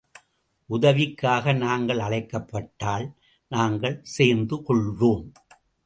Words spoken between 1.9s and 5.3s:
அழைக்கப்பட்டால், நாங்கள் சேர்ந்து கொள்வோம்.